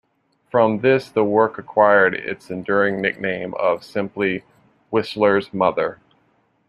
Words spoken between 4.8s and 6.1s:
"Whistler's Mother".